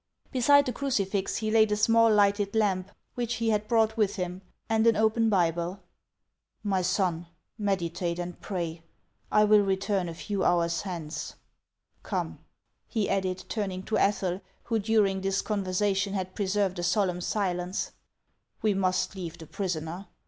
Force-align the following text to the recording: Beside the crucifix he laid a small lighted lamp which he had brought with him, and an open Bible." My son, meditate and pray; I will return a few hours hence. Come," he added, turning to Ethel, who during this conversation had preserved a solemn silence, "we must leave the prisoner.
Beside 0.31 0.65
the 0.65 0.73
crucifix 0.73 1.35
he 1.37 1.51
laid 1.51 1.71
a 1.71 1.75
small 1.75 2.11
lighted 2.11 2.55
lamp 2.55 2.89
which 3.13 3.35
he 3.35 3.51
had 3.51 3.67
brought 3.67 3.97
with 3.97 4.15
him, 4.15 4.41
and 4.67 4.87
an 4.87 4.95
open 4.95 5.29
Bible." 5.29 5.79
My 6.73 6.81
son, 6.81 7.27
meditate 7.59 8.17
and 8.17 8.41
pray; 8.41 8.81
I 9.31 9.43
will 9.43 9.61
return 9.61 10.09
a 10.09 10.15
few 10.15 10.43
hours 10.43 10.81
hence. 10.81 11.35
Come," 12.01 12.39
he 12.87 13.11
added, 13.11 13.43
turning 13.47 13.83
to 13.83 13.97
Ethel, 13.99 14.41
who 14.63 14.79
during 14.79 15.21
this 15.21 15.43
conversation 15.43 16.15
had 16.15 16.33
preserved 16.33 16.79
a 16.79 16.83
solemn 16.83 17.21
silence, 17.21 17.91
"we 18.63 18.73
must 18.73 19.13
leave 19.15 19.37
the 19.37 19.45
prisoner. 19.45 20.07